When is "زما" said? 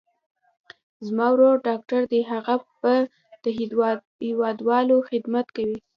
1.05-1.27